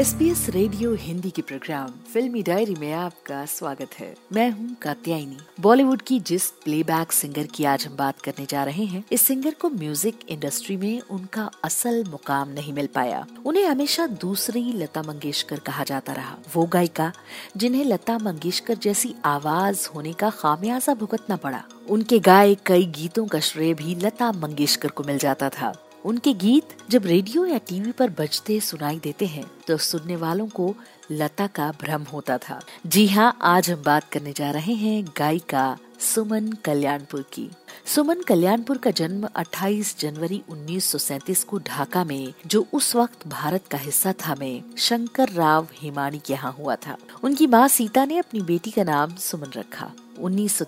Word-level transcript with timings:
S 0.00 0.12
P 0.14 0.28
S 0.30 0.48
radio 0.48 0.94
Hindi 0.94 1.30
के 1.30 1.42
programme 1.42 1.88
फिल्मी 2.12 2.42
diary 2.42 2.74
में 2.74 2.92
आपका 2.92 3.44
स्वागत 3.46 3.94
है। 3.98 4.14
मैं 4.32 4.50
हूँ 4.50 4.76
कात्यायनी। 4.82 5.36
बॉलीवुड 5.60 6.02
की 6.02 6.18
जिस 6.20 6.48
प्लेबैक 6.64 7.12
सिंगर 7.12 7.46
की 7.46 7.64
आज 7.64 7.86
हम 7.86 7.96
बात 7.96 8.20
करने 8.20 8.46
जा 8.50 8.64
रहे 8.64 8.84
हैं, 8.84 9.04
इस 9.12 9.22
सिंगर 9.22 9.54
को 9.54 9.70
म्यूज़िक 9.70 10.20
इंडस्ट्री 10.28 10.76
में 10.76 11.00
उनका 11.00 11.50
असल 11.64 12.04
मुकाम 12.08 12.48
नहीं 12.48 12.72
मिल 12.72 12.86
पाया। 12.86 13.26
उन्हें 13.46 13.66
हमेशा 13.66 14.06
दूसरी 14.06 14.62
लता 14.72 15.02
मंगेशकर 15.02 15.58
कहा 15.58 15.84
जाता 15.84 16.12
रहा। 16.12 16.36
वो 16.54 16.66
गायिका, 16.66 17.12
जिन्हें 17.56 17.84
लता 17.84 18.18
मंगेशकर 18.18 18.74
जैसी 18.74 19.14
आवाज़ 19.24 19.88
होने 19.94 20.12
का 20.12 20.30
खामियाजा 20.30 20.94
भुगतना 20.94 21.36
पड़ा। 21.36 21.62
उनके 21.90 22.18
गाए 22.18 22.56
कई 22.66 22.86
गीतों 22.86 23.26
का 23.26 23.40
श्रेय 23.40 23.74
भी 23.74 23.94
लता 23.94 24.32
मंगेशकर 24.32 24.88
को 24.88 25.04
मिल 25.04 25.18
जाता 25.18 25.48
था। 25.48 25.72
उनके 26.04 26.32
गीत 26.32 26.76
जब 26.90 27.06
रेडियो 27.06 27.44
या 27.46 27.58
टीवी 27.58 27.92
पर 27.92 28.10
बजते, 28.10 28.60
सुनाई 28.60 28.98
देते 28.98 29.26
हैं 29.26 29.44
तो 29.66 29.76
सुनने 29.76 30.16
वालों 30.16 30.46
को 30.46 30.74
लता 31.12 31.46
का 31.46 31.70
भ्रम 31.80 32.02
होता 32.02 32.38
था। 32.38 32.60
जी 32.86 33.06
हाँ 33.06 33.36
आज 33.42 33.70
हम 33.70 33.82
बात 33.82 34.08
करने 34.08 34.32
जा 34.32 34.50
रहे 34.50 34.74
हैं 34.74 35.04
गायिका 35.18 35.76
सुमन 36.00 36.52
कल्याणपुर 36.64 37.22
की। 37.32 37.50
सुमन 37.86 38.22
कल्याणपुर 38.22 38.78
का 38.78 38.90
जन्म 38.90 39.28
28 39.36 39.98
जनवरी 39.98 40.42
1937 40.48 41.44
को 41.44 41.58
ढाका 41.58 42.04
में, 42.04 42.32
जो 42.46 42.66
उस 42.72 42.96
वक्त 42.96 43.26
भारत 43.28 43.66
का 43.66 43.78
हिस्सा 43.78 44.12
था 44.12 44.34
में, 44.34 44.62
शंकर 44.78 45.28
राव 45.28 45.68
हिमानी 45.74 46.18
के 46.18 46.32
यहाँ 46.32 46.52
हुआ 46.52 46.76
था। 46.76 46.96
उनकी 47.22 47.46
माँ 47.46 47.68
सीता 47.68 48.04
ने 48.04 48.18
अपनी 48.18 48.40
बेटी 48.40 48.70
का 48.70 48.84
नाम 48.84 49.14
सुमन 49.14 49.50
रखा। 49.56 49.92
उन्नीस 50.18 50.62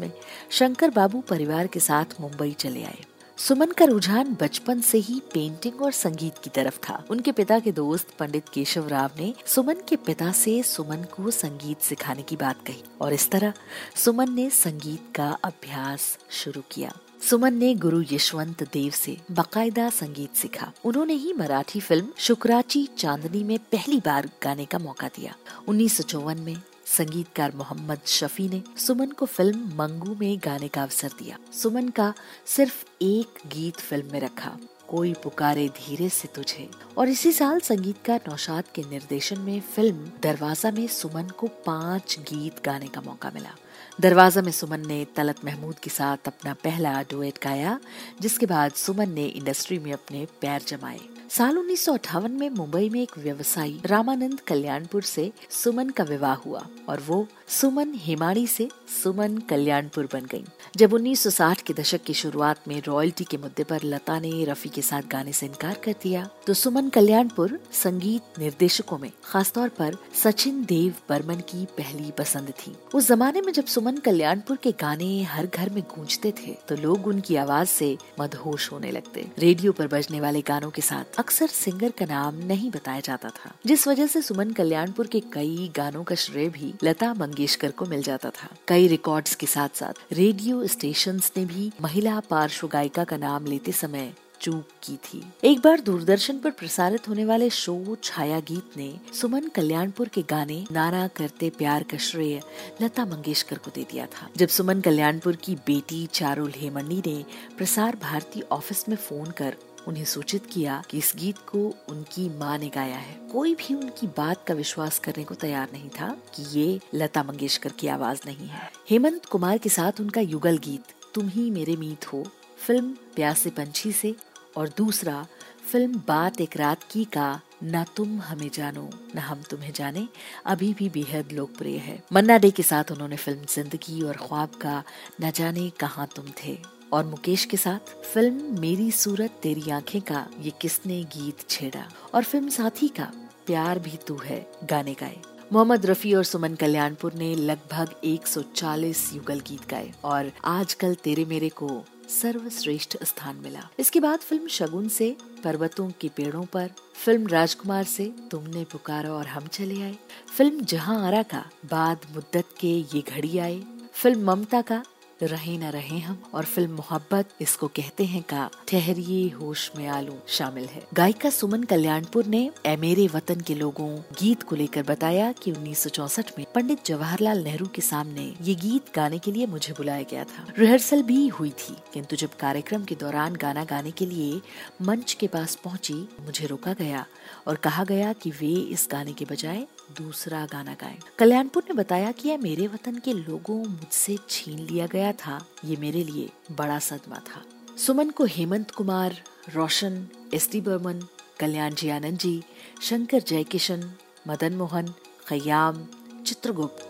में 0.00 0.10
शंकर 0.50 0.90
बाबू 0.90 1.20
परिवार 1.20 1.66
के 1.66 1.80
साथ 1.80 2.20
मुंबई 2.20 2.52
चले 2.52 2.84
आए। 2.84 3.04
सुमन 3.38 3.70
का 3.70 3.84
रुझान 3.84 4.36
बचपन 4.40 4.80
से 4.80 4.98
ही 4.98 5.18
पेंटिंग 5.32 5.80
और 5.82 5.92
संगीत 5.92 6.34
की 6.44 6.50
तरफ़ 6.50 6.78
था। 6.78 7.02
उनके 7.10 7.32
पिता 7.32 7.58
के 7.60 7.72
दोस्त 7.72 8.10
पंडित 8.18 8.48
केशव 8.48 8.86
राव 8.88 9.10
ने 9.18 9.32
सुमन 9.46 9.80
के 9.88 9.96
पिता 9.96 10.30
से 10.32 10.62
सुमन 10.62 11.02
को 11.12 11.30
संगीत 11.30 11.80
सिखाने 11.80 12.22
की 12.22 12.36
बात 12.36 12.62
कही 12.66 12.82
और 13.00 13.12
इस 13.12 13.30
तरह 13.30 13.52
सुमन 13.96 14.32
ने 14.32 14.48
संगीत 14.50 15.12
का 15.14 15.28
अभ्यास 15.44 16.18
शुरू 16.30 16.62
किया। 16.70 16.92
सुमन 17.22 17.54
ने 17.54 17.74
गुरु 17.74 18.02
यशवंत 18.12 18.62
देव 18.72 18.90
से 18.90 19.16
बाकायदा 19.30 19.88
संगीत 19.90 20.34
सीखा। 20.34 20.72
उन्होंने 20.84 21.14
ही 21.14 21.32
मराठी 21.32 21.80
फ़िल्म 21.80 22.08
शुक्राची 22.18 22.88
चांदनी 22.98 23.42
में 23.44 23.58
पहली 23.72 23.98
बार 23.98 24.30
गाने 24.42 24.64
का 24.64 24.78
मौका 24.78 25.08
दिया। 25.08 25.34
उन्नीस 25.68 25.96
सौ 25.96 26.02
चौवन 26.02 26.38
में 26.38 26.56
संगीतकार 26.86 27.52
मोहम्मद 27.56 28.00
शफी 28.06 28.48
ने 28.48 28.62
सुमन 28.78 29.10
को 29.10 29.26
फ़िल्म 29.26 29.70
मंगू 29.76 30.14
में 30.14 30.38
गाने 30.38 30.68
का 30.68 30.82
अवसर 30.82 31.10
दिया। 31.18 31.38
सुमन 31.52 31.88
का 31.88 32.12
सिर्फ़ 32.46 32.84
एक 33.02 33.38
गीत 33.46 33.76
फ़िल्म 33.76 34.12
में 34.12 34.20
रखा, 34.20 34.56
कोई 34.88 35.12
पुकारे 35.14 35.68
धीरे 35.68 36.08
से 36.08 36.28
तुझे। 36.28 36.68
और 36.98 37.08
इसी 37.08 37.32
साल 37.32 37.60
संगीतकार 37.60 38.20
नौशाद 38.28 38.64
के 38.74 38.82
निर्देशन 38.82 39.40
में 39.40 39.60
फ़िल्म 39.60 40.10
दरवाज़ा 40.22 40.70
में 40.70 40.86
सुमन 40.86 41.28
को 41.28 41.46
पाँच 41.66 42.18
गीत 42.20 42.62
गाने 42.64 42.88
का 42.88 43.00
मौका 43.00 43.30
मिला। 43.34 43.54
दरवाज़ा 44.00 44.42
में 44.42 44.52
सुमन 44.52 44.86
ने 44.86 45.04
तलत 45.16 45.44
महमूद 45.44 45.78
के 45.78 45.90
साथ 45.90 46.26
अपना 46.26 46.54
पहला 46.54 47.00
डुएट 47.02 47.38
गाया, 47.42 47.78
जिसके 48.20 48.46
बाद 48.46 48.72
सुमन 48.72 49.10
ने 49.10 49.24
इंडस्ट्री 49.24 49.78
में 49.78 49.92
अपने 49.92 50.26
पैर 50.40 50.62
जमाए। 50.68 51.00
साल 51.34 51.56
उन्नीस 51.58 51.84
सौ 51.84 51.92
अठावन 51.92 52.30
में 52.30 52.50
मुंबई 52.50 52.88
में 52.88 53.00
एक 53.02 53.16
व्यवसायी 53.18 53.80
रामानंद 53.86 54.40
कल्याणपुर 54.40 55.02
से 55.02 55.30
सुमन 55.50 55.88
का 55.90 56.04
विवाह 56.04 56.34
हुआ 56.34 56.60
और 56.88 57.00
वो 57.06 57.26
सुमन 57.48 57.94
हिमाड़ी 57.94 58.46
से 58.46 58.68
सुमन 59.02 59.38
कल्याणपुर 59.48 60.08
बन 60.12 60.26
गई 60.32 60.44
जब 60.76 60.90
1960 60.90 61.62
के 61.62 61.74
दशक 61.74 62.02
की 62.02 62.14
शुरुआत 62.14 62.68
में 62.68 62.80
रॉयल्टी 62.86 63.24
के 63.24 63.36
मुद्दे 63.36 63.64
पर 63.64 63.84
लता 63.84 64.18
ने 64.20 64.44
रफी 64.44 64.68
के 64.68 64.82
साथ 64.82 65.08
गाने 65.12 65.32
से 65.32 65.46
इनकार 65.46 65.80
कर 65.84 65.94
दिया 66.02 66.28
तो 66.46 66.54
सुमन 66.54 66.88
कल्याणपुर 66.88 67.58
संगीत 67.72 68.38
निर्देशकों 68.38 68.98
में, 68.98 69.10
खासतौर 69.24 69.68
पर 69.78 69.96
सचिन 70.22 70.64
देव 70.64 70.94
बर्मन 71.08 71.40
की 71.50 71.64
पहली 71.78 72.10
पसंद 72.18 72.52
थी। 72.60 72.76
उस 72.94 73.08
जमाने 73.08 73.40
में 73.40 73.52
जब 73.52 73.66
सुमन 73.66 73.96
कल्याणपुर 74.06 74.56
के 74.62 74.72
गाने 74.80 75.22
हर 75.24 75.46
घर 75.46 75.70
में 75.70 75.82
गूंजते 75.96 76.32
थे 76.38 76.56
तो 76.68 76.76
लोग 76.76 77.06
उनकी 77.06 77.36
आवाज़ 77.36 77.68
से 77.68 77.96
मदहोश 78.20 78.70
होने 78.72 78.90
लगते। 78.90 79.26
रेडियो 79.38 79.72
पर 79.72 79.88
बजने 79.88 80.20
वाले 80.20 80.42
गानों 80.48 80.70
के 80.70 80.82
साथ 80.82 81.22
अक्सर 81.24 81.46
सिंगर 81.46 81.90
का 81.90 82.04
नाम 82.04 82.38
नहीं 82.46 82.70
बताया 82.70 83.00
जाता 83.00 83.28
था, 83.28 83.50
जिस 83.66 83.86
वजह 83.88 84.06
से 84.06 84.20
सुमन 84.22 84.50
कल्याणपुर 84.52 85.06
के 85.06 85.20
कई 85.32 85.70
गानों 85.76 86.02
का 86.04 86.14
श्रेय 86.14 86.48
भी 86.48 86.72
लता 86.84 87.12
मंगेशकर 87.14 87.70
को 87.70 87.86
मिल 87.86 88.02
जाता 88.02 88.30
था। 88.30 88.48
कई 88.68 88.88
रिकॉर्ड्स 88.88 89.34
के 89.34 89.46
साथ 89.46 89.76
साथ 89.76 90.02
रेडियो 90.12 90.66
स्टेशन 90.66 91.20
ने 91.36 91.44
भी 91.44 91.70
महिला 91.82 92.18
पार्श्व 92.20 92.68
गायिका 92.68 93.04
का 93.04 93.16
नाम 93.16 93.46
लेते 93.46 93.72
समय 93.72 94.12
चूक 94.40 94.68
की 94.82 94.96
थी। 94.98 95.22
एक 95.44 95.60
बार 95.60 95.80
दूरदर्शन 95.80 96.38
पर 96.38 96.50
प्रसारित 96.50 97.08
होने 97.08 97.24
वाले 97.24 97.50
शो 97.52 97.96
छाया 98.04 98.40
गीत 98.48 98.76
ने 98.76 98.92
सुमन 99.14 99.48
कल्याणपुर 99.48 100.08
के 100.08 100.22
गाने 100.30 100.64
नाना 100.72 101.06
करते 101.08 101.50
प्यार 101.50 101.82
का 101.82 101.98
श्रेय 102.02 102.40
लता 102.82 103.04
मंगेशकर 103.06 103.58
को 103.58 103.70
दे 103.74 103.86
दिया 103.92 104.06
था। 104.06 104.28
जब 104.36 104.48
सुमन 104.50 104.80
कल्याणपुर 104.80 105.36
की 105.36 105.54
बेटी 105.66 106.06
चारुल 106.12 106.52
हेमंडी 106.56 107.02
ने 107.06 107.22
प्रसार 107.56 107.96
भारती 108.02 108.42
ऑफ़िस 108.52 108.88
में 108.88 108.96
फ़ोन 108.98 109.30
कर 109.30 109.56
उन्हें 109.88 110.04
सूचित 110.04 110.46
किया 110.46 110.82
कि 110.90 110.98
इस 110.98 111.12
गीत 111.16 111.38
को 111.38 111.74
उनकी 111.88 112.28
माँ 112.28 112.58
ने 112.58 112.68
गाया 112.68 112.96
है। 112.96 113.28
कोई 113.32 113.54
भी 113.54 113.74
उनकी 113.74 114.06
बात 114.06 114.44
का 114.46 114.54
विश्वास 114.54 114.98
करने 114.98 115.24
को 115.24 115.34
तैयार 115.34 115.68
नहीं 115.72 115.88
था 115.88 116.16
कि 116.34 116.60
ये 116.60 116.80
लता 116.94 117.22
मंगेशकर 117.22 117.72
की 117.72 117.88
आवाज़ 117.88 118.20
नहीं 118.26 118.48
है। 118.48 118.70
हेमंत 118.90 119.24
कुमार 119.24 119.58
के 119.58 119.68
साथ 119.68 119.92
उनका 120.00 120.20
युगल 120.20 120.58
गीत, 120.58 120.82
तुम 121.14 121.28
ही 121.28 121.50
मेरे 121.50 121.76
मीत 121.76 122.12
हो, 122.12 122.24
फ़िल्म 122.66 122.96
प्यासे 123.14 123.50
पंछी 123.50 123.92
से, 123.92 124.14
और 124.56 124.68
दूसरा, 124.68 125.26
फ़िल्म 125.72 126.02
बात 126.08 126.40
एक 126.40 126.56
रात 126.56 126.82
की 126.82 127.04
का, 127.04 127.40
न 127.64 127.84
तुम 127.96 128.20
हमें 128.20 128.50
जानो, 128.54 128.90
न 129.14 129.18
हम 129.18 129.42
तुम्हें 129.42 129.72
जाने, 129.72 130.08
अभी 130.46 130.74
भी 130.74 130.88
बेहद 130.88 131.32
लोकप्रिय 131.32 131.78
है। 131.78 132.02
मन्ना 132.12 132.38
डे 132.38 132.50
के 132.50 132.62
साथ 132.62 132.84
उन्होंने 132.92 133.16
फ़िल्म 133.16 133.44
ज़िंदगी 133.44 134.02
और 134.02 134.16
ख्वाब 134.16 134.48
का, 134.48 134.82
न 135.22 135.30
जाने 135.30 135.70
कहाँ 135.70 136.08
तुम 136.16 136.24
थे। 136.44 136.58
और 136.94 137.04
मुकेश 137.04 137.44
के 137.44 137.56
साथ, 137.56 138.04
फ़िल्म 138.14 138.60
मेरी 138.60 138.90
सूरत 138.90 139.30
तेरी 139.42 139.70
आँखें 139.70 140.02
का 140.02 140.26
ये 140.40 140.52
किसने 140.60 141.04
गीत 141.04 141.50
छेड़ा? 141.50 141.88
और 142.14 142.24
फ़िल्म 142.24 142.48
साथी 142.48 142.88
का, 142.88 143.12
प्यार 143.46 143.78
भी 143.78 143.98
तू 144.06 144.16
है, 144.16 144.50
गाने 144.64 144.94
गाए। 144.94 145.18
मोहम्मद 145.52 145.86
रफी 145.86 146.14
और 146.14 146.24
सुमन 146.24 146.54
कल्याणपुर 146.54 147.14
ने 147.14 147.34
लगभग 147.34 147.94
140 148.04 149.10
युगल 149.14 149.40
गीत 149.40 149.68
गाए 149.70 149.92
और 150.04 150.32
आजकल 150.44 150.94
तेरे 150.94 151.24
मेरे 151.24 151.48
को 151.48 151.84
सर्वश्रेष्ठ 152.08 153.04
स्थान 153.04 153.36
मिला। 153.36 153.68
इसके 153.78 154.00
बाद 154.00 154.18
फ़िल्म 154.18 154.48
शगुन 154.48 154.88
से, 154.88 155.16
पर्वतों 155.44 155.90
के 156.00 156.08
पेड़ों 156.08 156.44
पर, 156.44 156.70
फ़िल्म 157.04 157.26
राजकुमार 157.26 157.84
से 157.84 158.12
तुमने 158.30 158.64
पुकारा 158.64 159.12
और 159.12 159.26
हम 159.26 159.46
चले 159.46 159.82
आए। 159.82 159.96
फ़िल्म 160.36 160.60
जहाँ 160.60 161.06
आरा 161.06 161.22
का, 161.22 161.50
बाद 161.70 161.98
मुद्दत 162.14 162.44
के 162.60 162.68
ये 162.68 163.00
घड़ी 163.00 163.38
आए। 163.38 163.64
फ़िल्म 163.92 164.30
ममता 164.30 164.62
का 164.62 164.84
रहे 165.22 165.56
न 165.58 165.70
रहे 165.70 165.98
हम, 165.98 166.18
और 166.34 166.44
फ़िल्म 166.44 166.72
मोहब्बत 166.72 167.28
इसको 167.40 167.66
कहते 167.68 168.04
हैं 168.04 168.22
का 168.22 168.48
ठहरिए 168.68 169.28
होश 169.30 169.70
में 169.76 169.86
आलू 169.88 170.16
शामिल 170.28 170.64
है। 170.64 170.82
गायिका 170.94 171.30
सुमन 171.30 171.62
कल्याणपुर 171.62 172.26
ने 172.26 172.50
ए 172.66 172.74
मेरे 172.76 173.06
वतन 173.06 173.40
के 173.40 173.54
लोगों 173.54 173.88
गीत 174.20 174.42
को 174.42 174.56
लेकर 174.56 174.82
बताया 174.82 175.30
कि 175.34 175.52
1964 175.52 176.32
में 176.38 176.46
पंडित 176.54 176.84
जवाहरलाल 176.86 177.42
नेहरू 177.44 177.66
के 177.66 177.82
सामने 177.82 178.32
ये 178.42 178.54
गीत 178.56 178.92
गाने 178.96 179.18
के 179.18 179.32
लिए 179.32 179.46
मुझे 179.46 179.72
बुलाया 179.72 180.02
गया 180.10 180.24
था। 180.24 180.46
रिहर्सल 180.58 181.02
भी 181.02 181.26
हुई 181.28 181.50
थी, 181.52 181.76
किंतु 181.92 182.16
जब 182.16 182.36
कार्यक्रम 182.36 182.84
के 182.84 182.94
दौरान 182.94 183.36
गाना 183.36 183.64
गाने 183.64 183.90
के 183.90 184.06
लिए 184.06 184.40
मंच 184.82 185.12
के 185.12 185.26
पास 185.28 185.54
पहुँची, 185.54 185.94
मुझे 186.20 186.46
रोका 186.46 186.72
गया 186.74 187.04
और 187.46 187.56
कहा 187.56 187.84
गया 187.84 188.12
कि 188.14 188.30
वे 188.32 188.52
इस 188.72 188.88
गाने 188.90 189.12
के 189.12 189.24
बजाय 189.24 189.66
दूसरा 189.98 190.44
गाना 190.46 190.74
गाएँ। 190.74 190.98
कल्याणपुर 191.18 191.64
ने 191.64 191.74
बताया 191.74 192.12
कि 192.12 192.28
यह 192.28 192.38
मेरे 192.38 192.66
वतन 192.66 192.98
के 192.98 193.12
लोगों 193.12 193.58
मुझसे 193.64 194.16
छीन 194.28 194.58
लिया 194.58 194.86
गया 194.86 195.12
था 195.12 195.38
ये 195.64 195.76
मेरे 195.76 196.04
लिए 196.04 196.30
बड़ा 196.52 196.78
सदमा 196.78 197.18
था 197.28 197.42
सुमन 197.76 198.10
को 198.10 198.24
हेमंत 198.24 198.70
कुमार, 198.70 199.16
रोशन 199.54 200.06
एस 200.34 200.48
डी 200.52 200.60
बर्मन, 200.60 201.00
कल्याण 201.40 201.74
जी 201.74 201.88
आनंद 201.88 202.18
जी, 202.18 202.42
शंकर 202.82 203.22
जयकिशन, 203.22 203.90
मदन 204.28 204.52
मोहन, 204.52 204.94
खयाम, 205.28 205.86
चित्रगुप्त 206.26 206.83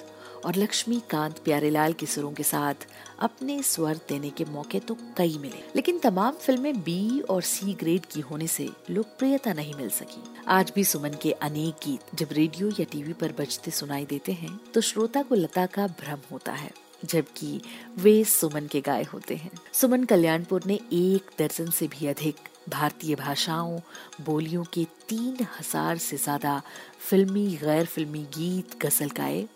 और 0.45 0.57
लक्ष्मीकांत 0.57 1.39
प्यारेलाल 1.45 1.93
के 1.93 2.07
सुरों 2.07 2.33
के 2.33 2.43
साथ 2.43 2.87
अपने 3.21 3.61
स्वर 3.63 4.01
देने 4.09 4.31
के 4.31 4.45
मौके 4.47 4.81
तो 4.81 4.97
कई 5.17 5.39
मिले, 5.39 5.63
लेकिन 5.77 5.99
तमाम 5.99 6.33
फ़िल्में 6.37 6.81
बी 6.83 7.21
और 7.21 7.43
सी 7.45 7.75
ग्रेड 7.75 8.07
की 8.07 8.21
होने 8.23 8.47
से 8.49 8.69
लोकप्रियता 8.91 9.53
नहीं 9.53 9.75
मिल 9.75 9.89
सकी। 9.91 10.23
आज 10.49 10.73
भी 10.75 10.85
सुमन 10.85 11.17
के 11.23 11.33
अनेक 11.33 11.75
गीत 11.85 12.15
जब 12.17 12.33
रेडियो 12.33 12.69
या 12.71 12.85
टीवी 12.93 13.13
पर 13.15 13.33
बजते 13.39 13.71
सुनाई 13.73 14.05
देते 14.07 14.33
हैं 14.35 14.59
तो 14.75 14.81
श्रोता 14.83 15.23
को 15.23 15.35
लता 15.35 15.67
का 15.69 15.87
भ्रम 15.87 16.21
होता 16.31 16.53
है, 16.53 16.71
जबकि 17.05 17.61
वे 17.99 18.23
सुमन 18.27 18.67
के 18.67 18.81
गाय 18.81 19.03
होते 19.05 19.35
हैं। 19.37 19.51
सुमन 19.73 20.05
कल्याणपुर 20.05 20.65
ने 20.67 20.75
एक 20.93 21.31
दर्जन 21.39 21.71
से 21.71 21.87
भी 21.89 22.07
अधिक 22.07 22.37
भारतीय 22.69 23.15
भाषाओं, 23.15 23.79
बोलियों 24.23 24.65
के 24.75 24.85
तीन 25.09 25.47
हज़ार 25.59 25.99
से 25.99 26.17
ज़्यादा 26.19 26.61
फिल्मी, 27.01 27.47
गैर 27.57 27.85
फिल्मी 27.87 28.23
गीत, 28.37 28.79
गज़ल 28.83 29.11
गाए। 29.17 29.47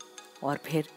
और 0.42 0.58
फिर 0.64 0.88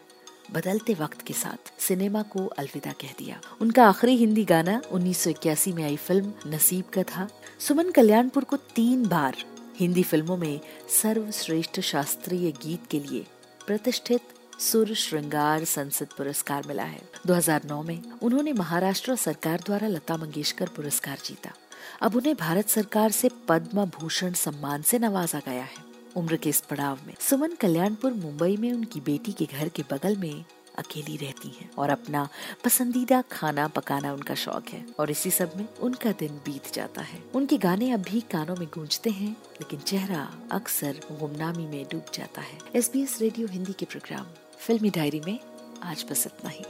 बदलते 0.50 0.94
वक्त 0.94 1.22
के 1.22 1.34
साथ 1.34 1.80
सिनेमा 1.80 2.22
को 2.22 2.46
अलविदा 2.46 2.92
कह 2.92 3.14
दिया। 3.18 3.40
उनका 3.60 3.88
आखिरी 3.88 4.16
हिंदी 4.16 4.44
गाना 4.44 4.82
उन्नीस 4.90 5.18
सौ 5.18 5.30
इक्यासी 5.30 5.72
में 5.72 5.84
आई 5.84 5.96
फ़िल्म 5.96 6.32
नसीब 6.46 6.84
का 6.84 7.02
था। 7.02 7.28
सुमन 7.58 7.90
कल्याणपुर 7.90 8.44
को 8.44 8.56
तीन 8.56 9.08
बार 9.08 9.36
हिंदी 9.76 10.02
फ़िल्मों 10.02 10.36
में 10.36 10.60
सर्वश्रेष्ठ 11.02 11.80
शास्त्रीय 11.80 12.52
गीत 12.52 12.86
के 12.90 13.00
लिए 13.00 13.26
प्रतिष्ठित 13.66 14.20
सुर 14.60 14.94
श्रृंगार 14.94 15.64
संसद 15.64 16.06
पुरस्कार 16.06 16.62
मिला 16.66 16.84
है। 16.84 17.02
2009 17.26 17.82
में 17.82 18.02
उन्होंने 18.22 18.52
महाराष्ट्र 18.52 19.16
सरकार 19.16 19.60
द्वारा 19.66 19.88
लता 19.88 20.16
मंगेशकर 20.16 20.68
पुरस्कार 20.68 21.18
जीता। 21.24 21.52
अब 22.00 22.16
उन्हें 22.16 22.34
भारत 22.34 22.68
सरकार 22.68 23.10
से 23.10 23.30
पद्म 23.48 23.84
भूषण 23.84 24.32
सम्मान 24.32 24.82
से 24.82 24.98
नवाजा 24.98 25.38
गया 25.38 25.62
है। 25.62 25.91
उम्र 26.16 26.36
के 26.36 26.50
इस 26.50 26.60
पड़ाव 26.60 26.98
में। 27.06 27.14
सुमन 27.20 27.54
कल्याणपुर, 27.60 28.12
मुंबई 28.12 28.56
में 28.56 28.72
उनकी 28.72 29.00
बेटी 29.00 29.32
के 29.32 29.44
घर 29.44 29.68
के 29.68 29.82
बगल 29.92 30.16
में 30.16 30.44
अकेली 30.78 31.16
रहती 31.16 31.48
हैं 31.48 31.70
और 31.78 31.90
अपना 31.90 32.28
पसंदीदा 32.64 33.20
खाना 33.32 33.66
पकाना 33.68 34.12
उनका 34.12 34.34
शौक 34.34 34.68
है 34.68 34.84
और 34.98 35.10
इसी 35.10 35.30
सब 35.30 35.52
में 35.56 35.66
उनका 35.80 36.12
दिन 36.12 36.40
बीत 36.44 36.72
जाता 36.74 37.02
है। 37.02 37.22
उनके 37.34 37.58
गाने 37.58 37.90
अब 37.90 38.02
भी 38.02 38.20
कानों 38.20 38.56
में 38.56 38.68
गूंजते 38.74 39.10
हैं, 39.10 39.30
लेकिन 39.52 39.80
चेहरा 39.80 40.28
अक्सर 40.52 41.00
गुमनामी 41.10 41.66
में 41.66 41.84
डूब 41.92 42.04
जाता 42.14 42.40
है। 42.40 42.58
एसबीएस 42.74 43.18
रेडियो 43.20 43.48
हिंदी 43.48 43.72
के 43.72 43.86
प्रोग्राम, 43.86 44.26
फिल्मी 44.58 44.90
डायरी 44.90 45.20
में 45.26 45.38
आज 45.82 46.04
बस 46.10 46.26
इतना 46.26 46.50
ही। 46.50 46.64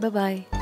बाय 0.00 0.10
बाय 0.10 0.57